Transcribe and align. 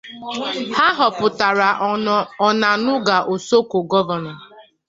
Ha 0.77 0.87
hopu 0.99 1.25
tara 1.39 1.69
Onanuga 2.47 3.17
osoko 3.33 3.77
govono. 3.91 4.31